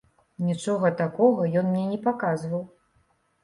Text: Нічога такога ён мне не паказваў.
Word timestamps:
Нічога 0.45 0.91
такога 1.03 1.47
ён 1.63 1.69
мне 1.77 1.87
не 1.93 2.01
паказваў. 2.11 2.69